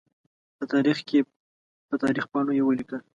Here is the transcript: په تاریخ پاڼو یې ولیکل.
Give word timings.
په 1.87 1.95
تاریخ 2.03 2.25
پاڼو 2.31 2.51
یې 2.57 2.63
ولیکل. 2.65 3.01